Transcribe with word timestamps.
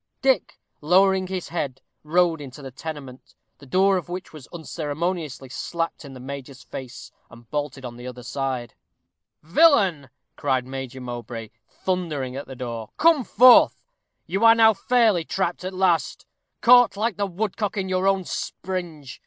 Dick, 0.23 0.59
lowering 0.81 1.27
his 1.27 1.49
head, 1.49 1.79
rode 2.03 2.41
into 2.41 2.63
the 2.63 2.71
tenement, 2.71 3.35
the 3.59 3.67
door 3.67 3.97
of 3.97 4.09
which 4.09 4.33
was 4.33 4.47
unceremoniously 4.51 5.47
slapped 5.47 6.03
in 6.03 6.15
the 6.15 6.19
major's 6.19 6.63
face, 6.63 7.11
and 7.29 7.47
bolted 7.51 7.85
on 7.85 7.97
the 7.97 8.07
other 8.07 8.23
side. 8.23 8.73
"Villain!" 9.43 10.09
cried 10.35 10.65
Major 10.65 10.99
Mowbray, 10.99 11.51
thundering 11.69 12.35
at 12.35 12.47
the 12.47 12.55
door, 12.55 12.89
"come 12.97 13.23
forth! 13.23 13.83
You 14.25 14.43
are 14.43 14.55
now 14.55 14.73
fairly 14.73 15.23
trapped 15.23 15.63
at 15.63 15.71
last 15.71 16.25
caught 16.61 16.97
like 16.97 17.17
the 17.17 17.27
woodcock 17.27 17.77
in 17.77 17.87
your 17.87 18.07
own 18.07 18.23
springe. 18.25 19.07